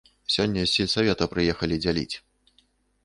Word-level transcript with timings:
Сёння 0.35 0.63
з 0.65 0.71
сельсавета 0.77 1.27
прыехалі 1.35 1.75
дзяліць. 1.85 2.15